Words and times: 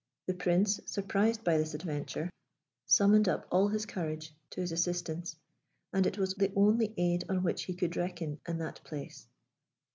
The 0.25 0.33
Prince, 0.33 0.79
surprised 0.87 1.43
by 1.43 1.59
this 1.59 1.75
adventure, 1.75 2.31
summoned 2.87 3.29
up 3.29 3.45
all 3.51 3.67
his 3.67 3.85
courage 3.85 4.33
to 4.49 4.59
his 4.61 4.71
assistance, 4.71 5.35
and 5.93 6.07
it 6.07 6.17
was 6.17 6.33
the 6.33 6.51
only 6.55 6.95
aid 6.97 7.23
on 7.29 7.43
which 7.43 7.65
he 7.65 7.75
could 7.75 7.95
reckon 7.95 8.39
in 8.47 8.57
that 8.57 8.83
place. 8.83 9.27